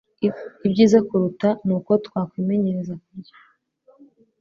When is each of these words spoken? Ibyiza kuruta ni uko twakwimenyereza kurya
Ibyiza 0.65 0.99
kuruta 1.07 1.49
ni 1.65 1.73
uko 1.77 1.91
twakwimenyereza 2.05 2.93
kurya 3.03 3.35